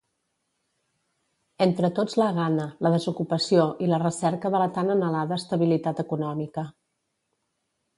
Entre 1.65 1.91
tots 1.99 2.17
la 2.21 2.31
Gana, 2.39 2.67
la 2.87 2.93
desocupació 2.95 3.69
i 3.87 3.93
la 3.93 4.03
recerca 4.07 4.55
de 4.57 4.67
la 4.67 4.73
tan 4.81 4.93
anhelada 4.99 5.43
estabilitat 5.45 6.07
econòmica. 6.09 6.71